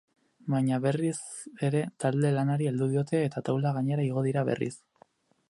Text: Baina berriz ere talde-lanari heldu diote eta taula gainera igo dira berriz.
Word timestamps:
Baina 0.51 0.77
berriz 0.85 1.17
ere 1.67 1.83
talde-lanari 2.05 2.71
heldu 2.71 2.89
diote 2.95 3.21
eta 3.27 3.45
taula 3.51 3.75
gainera 3.79 4.09
igo 4.09 4.27
dira 4.31 4.47
berriz. 4.51 4.75